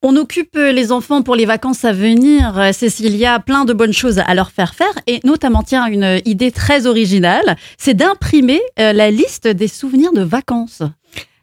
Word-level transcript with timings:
On 0.00 0.14
occupe 0.14 0.54
les 0.54 0.92
enfants 0.92 1.22
pour 1.22 1.34
les 1.34 1.44
vacances 1.44 1.84
à 1.84 1.92
venir. 1.92 2.72
Cécilia, 2.72 3.40
plein 3.40 3.64
de 3.64 3.72
bonnes 3.72 3.92
choses 3.92 4.20
à 4.20 4.32
leur 4.34 4.52
faire 4.52 4.74
faire 4.74 4.92
et 5.08 5.18
notamment, 5.24 5.64
tiens, 5.64 5.86
une 5.86 6.20
idée 6.24 6.52
très 6.52 6.86
originale, 6.86 7.56
c'est 7.78 7.94
d'imprimer 7.94 8.60
euh, 8.78 8.92
la 8.92 9.10
liste 9.10 9.48
des 9.48 9.66
souvenirs 9.66 10.12
de 10.12 10.22
vacances. 10.22 10.82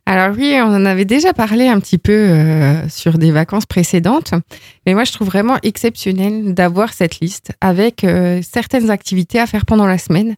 Alors 0.07 0.35
oui, 0.37 0.53
on 0.61 0.67
en 0.67 0.85
avait 0.85 1.05
déjà 1.05 1.33
parlé 1.33 1.67
un 1.67 1.79
petit 1.79 1.97
peu 1.97 2.11
euh, 2.11 2.87
sur 2.89 3.17
des 3.17 3.31
vacances 3.31 3.65
précédentes, 3.65 4.35
mais 4.85 4.93
moi 4.93 5.03
je 5.03 5.11
trouve 5.11 5.27
vraiment 5.27 5.57
exceptionnel 5.63 6.53
d'avoir 6.53 6.93
cette 6.93 7.19
liste 7.21 7.53
avec 7.59 8.03
euh, 8.03 8.39
certaines 8.43 8.91
activités 8.91 9.39
à 9.39 9.47
faire 9.47 9.65
pendant 9.65 9.87
la 9.87 9.97
semaine. 9.97 10.35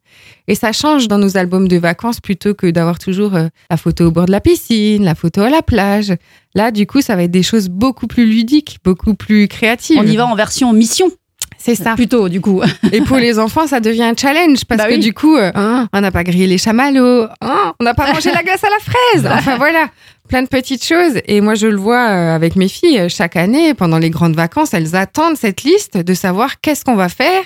Et 0.48 0.56
ça 0.56 0.72
change 0.72 1.10
dans 1.10 1.18
nos 1.18 1.36
albums 1.36 1.68
de 1.68 1.76
vacances 1.76 2.22
plutôt 2.22 2.54
que 2.54 2.68
d'avoir 2.68 2.98
toujours 2.98 3.36
euh, 3.36 3.50
la 3.70 3.76
photo 3.76 4.06
au 4.06 4.12
bord 4.12 4.28
de 4.28 4.32
la 4.32 4.40
piscine, 4.40 5.04
la 5.04 5.16
photo 5.16 5.42
à 5.42 5.50
la 5.50 5.62
plage. 5.62 6.14
Là, 6.56 6.72
du 6.72 6.88
coup, 6.88 7.02
ça 7.02 7.18
va 7.18 7.24
être 7.24 7.32
des 7.32 7.44
choses 7.44 7.68
beaucoup 7.68 8.08
plus 8.08 8.26
ludiques, 8.26 8.78
beaucoup 8.86 9.16
plus 9.16 9.50
créatives. 9.50 10.00
On 10.00 10.08
y 10.08 10.16
va 10.16 10.28
en 10.28 10.36
version 10.36 10.72
mission. 10.72 11.12
C'est 11.58 11.76
ça. 11.76 11.96
Plutôt, 11.96 12.30
du 12.30 12.40
coup. 12.42 12.62
Et 12.92 13.02
pour 13.02 13.18
les 13.18 13.40
enfants, 13.40 13.68
ça 13.68 13.80
devient 13.80 14.04
un 14.04 14.16
challenge 14.16 14.64
parce 14.66 14.78
Bah 14.82 14.88
que 14.88 14.94
oui. 14.94 15.00
du 15.00 15.14
coup, 15.14 15.36
euh, 15.38 15.52
hein, 15.56 15.88
on 15.92 16.02
n'a 16.02 16.12
pas 16.12 16.24
grillé 16.24 16.48
les 16.48 16.58
chamallows, 16.58 17.28
hein, 17.42 17.74
on 17.80 17.84
n'a 17.84 17.94
pas 17.94 18.12
mangé 18.14 18.32
la 18.32 18.44
glace 18.44 18.64
à 18.64 18.70
la 18.70 18.78
fraise. 18.80 19.32
Enfin 19.38 19.58
voilà, 19.58 19.88
plein 20.28 20.44
de 20.44 20.48
petites 20.48 20.84
choses. 20.86 21.14
Et 21.26 21.42
moi, 21.42 21.56
je 21.56 21.68
le 21.68 21.78
vois 21.78 22.10
euh, 22.10 22.36
avec 22.36 22.56
mes 22.56 22.68
filles 22.68 23.00
euh, 23.00 23.10
chaque 23.10 23.36
année 23.36 23.74
pendant 23.74 23.98
les 23.98 24.10
grandes 24.10 24.36
vacances, 24.36 24.74
elles 24.74 24.96
attendent 24.96 25.38
cette 25.38 25.64
liste 25.64 25.98
de 25.98 26.14
savoir 26.14 26.60
qu'est-ce 26.62 26.84
qu'on 26.86 26.96
va 26.96 27.10
faire, 27.10 27.44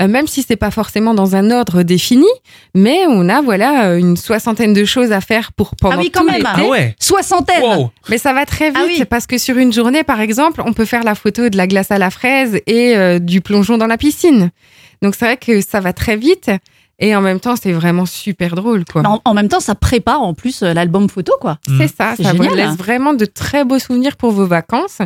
euh, 0.00 0.08
même 0.08 0.26
si 0.26 0.42
c'est 0.46 0.56
pas 0.56 0.70
forcément 0.70 1.14
dans 1.14 1.36
un 1.36 1.50
ordre 1.50 1.82
défini, 1.82 2.26
mais 2.74 3.00
on 3.08 3.28
a 3.28 3.40
voilà 3.40 3.96
une 3.96 4.16
soixantaine 4.16 4.72
de 4.72 4.84
choses 4.84 5.12
à 5.12 5.20
faire 5.20 5.52
pour 5.52 5.76
pendant 5.76 5.96
Ah 5.96 6.00
oui, 6.00 6.10
quand 6.10 6.20
tout 6.20 6.26
même. 6.26 6.36
l'été. 6.38 6.48
Ah 6.54 6.64
ouais. 6.64 6.94
Soixantaine. 7.00 7.62
Wow. 7.62 7.90
Mais 8.08 8.18
ça 8.18 8.32
va 8.32 8.44
très 8.44 8.70
vite 8.70 8.78
Ah 8.80 8.84
oui. 8.86 9.04
parce 9.08 9.26
que 9.26 9.38
sur 9.38 9.56
une 9.56 9.72
journée, 9.72 10.02
par 10.04 10.20
exemple, 10.20 10.62
on 10.64 10.72
peut 10.72 10.84
faire 10.84 11.04
la 11.04 11.14
photo 11.14 11.48
de 11.48 11.56
la 11.56 11.66
glace 11.66 11.90
à 11.90 11.98
la 11.98 12.10
fraise 12.10 12.60
et 12.66 12.96
euh, 12.96 13.18
du 13.18 13.40
plongeon 13.40 13.78
dans 13.78 13.86
la 13.86 13.96
piscine. 13.98 14.50
Donc 15.02 15.14
c'est 15.14 15.24
vrai 15.26 15.36
que 15.36 15.60
ça 15.60 15.80
va 15.80 15.92
très 15.92 16.16
vite 16.16 16.50
et 16.98 17.14
en 17.14 17.20
même 17.20 17.40
temps, 17.40 17.56
c'est 17.56 17.72
vraiment 17.72 18.06
super 18.06 18.54
drôle, 18.54 18.84
quoi. 18.84 19.02
En, 19.06 19.20
en 19.24 19.34
même 19.34 19.48
temps, 19.48 19.60
ça 19.60 19.74
prépare 19.74 20.22
en 20.22 20.32
plus 20.34 20.62
euh, 20.62 20.72
l'album 20.72 21.08
photo, 21.08 21.32
quoi. 21.40 21.58
Mm. 21.68 21.78
C'est 21.78 21.88
ça, 21.96 22.14
C'est 22.16 22.22
ça 22.22 22.32
vous 22.32 22.42
génial. 22.44 22.56
laisse 22.68 22.76
vraiment 22.76 23.12
de 23.14 23.24
très 23.26 23.64
beaux 23.64 23.78
souvenirs 23.78 24.16
pour 24.16 24.30
vos 24.32 24.46
vacances 24.46 24.98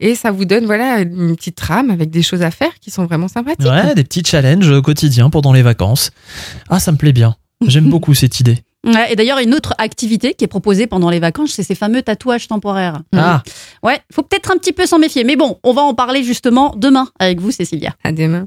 et 0.00 0.14
ça 0.14 0.30
vous 0.30 0.44
donne 0.44 0.64
voilà 0.66 1.00
une 1.00 1.36
petite 1.36 1.56
trame 1.56 1.90
avec 1.90 2.10
des 2.10 2.22
choses 2.22 2.42
à 2.42 2.50
faire 2.50 2.72
qui 2.80 2.90
sont 2.90 3.04
vraiment 3.06 3.28
sympathiques. 3.28 3.66
Ouais, 3.68 3.94
des 3.94 4.04
petits 4.04 4.22
challenges 4.24 4.68
au 4.70 4.82
quotidien 4.82 5.30
pendant 5.30 5.52
les 5.52 5.62
vacances. 5.62 6.10
Ah, 6.68 6.78
ça 6.80 6.92
me 6.92 6.96
plaît 6.96 7.12
bien. 7.12 7.36
J'aime 7.66 7.88
beaucoup 7.90 8.14
cette 8.14 8.40
idée. 8.40 8.58
Ouais, 8.86 9.12
et 9.12 9.16
d'ailleurs, 9.16 9.38
une 9.40 9.52
autre 9.54 9.74
activité 9.76 10.32
qui 10.32 10.44
est 10.44 10.48
proposée 10.48 10.86
pendant 10.86 11.10
les 11.10 11.20
vacances, 11.20 11.50
c'est 11.50 11.62
ces 11.62 11.74
fameux 11.74 12.00
tatouages 12.00 12.48
temporaires. 12.48 13.02
Ah, 13.14 13.42
Ouais, 13.82 14.00
faut 14.10 14.22
peut-être 14.22 14.50
un 14.50 14.56
petit 14.56 14.72
peu 14.72 14.86
s'en 14.86 14.98
méfier. 14.98 15.22
Mais 15.22 15.36
bon, 15.36 15.58
on 15.64 15.74
va 15.74 15.82
en 15.82 15.92
parler 15.92 16.24
justement 16.24 16.74
demain 16.76 17.06
avec 17.18 17.40
vous, 17.42 17.50
Cécilia. 17.50 17.94
À 18.04 18.12
demain. 18.12 18.46